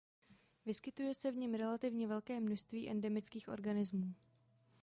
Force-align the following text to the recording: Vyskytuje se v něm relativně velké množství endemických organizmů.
Vyskytuje 0.65 1.13
se 1.13 1.31
v 1.31 1.37
něm 1.37 1.53
relativně 1.53 2.07
velké 2.07 2.39
množství 2.39 2.89
endemických 2.89 3.47
organizmů. 3.49 4.13